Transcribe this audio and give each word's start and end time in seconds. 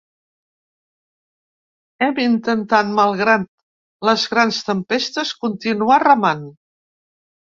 Hem 2.05 2.15
intentat, 2.23 2.89
malgrat 3.01 3.45
les 4.09 4.23
grans 4.33 4.61
tempestes, 4.69 5.35
continuar 5.45 5.99
remant. 6.07 6.45